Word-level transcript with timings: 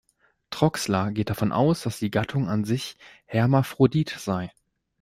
Troxler 0.49 1.11
geht 1.11 1.29
davon 1.29 1.51
aus, 1.51 1.83
dass 1.83 1.99
die 1.99 2.09
Gattung 2.09 2.49
an 2.49 2.63
sich 2.65 2.97
Hermaphrodit 3.27 4.09
sei. 4.09 4.51